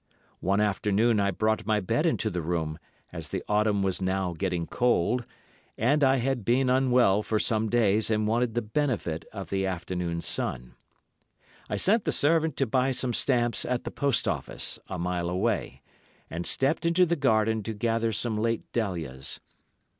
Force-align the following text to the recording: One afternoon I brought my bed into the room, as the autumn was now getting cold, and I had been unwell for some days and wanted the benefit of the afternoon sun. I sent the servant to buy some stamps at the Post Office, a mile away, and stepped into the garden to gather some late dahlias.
One 0.39 0.59
afternoon 0.59 1.19
I 1.19 1.29
brought 1.29 1.67
my 1.67 1.79
bed 1.79 2.07
into 2.07 2.31
the 2.31 2.41
room, 2.41 2.79
as 3.13 3.27
the 3.27 3.43
autumn 3.47 3.83
was 3.83 4.01
now 4.01 4.33
getting 4.33 4.65
cold, 4.65 5.25
and 5.77 6.03
I 6.03 6.15
had 6.15 6.43
been 6.43 6.71
unwell 6.71 7.21
for 7.21 7.37
some 7.37 7.69
days 7.69 8.09
and 8.09 8.25
wanted 8.27 8.55
the 8.55 8.63
benefit 8.63 9.25
of 9.31 9.51
the 9.51 9.67
afternoon 9.67 10.21
sun. 10.21 10.73
I 11.69 11.75
sent 11.77 12.05
the 12.05 12.11
servant 12.11 12.57
to 12.57 12.65
buy 12.65 12.91
some 12.93 13.13
stamps 13.13 13.63
at 13.63 13.83
the 13.83 13.91
Post 13.91 14.27
Office, 14.27 14.79
a 14.87 14.97
mile 14.97 15.29
away, 15.29 15.83
and 16.31 16.47
stepped 16.47 16.83
into 16.83 17.05
the 17.05 17.15
garden 17.15 17.61
to 17.61 17.73
gather 17.75 18.11
some 18.11 18.39
late 18.39 18.63
dahlias. 18.73 19.39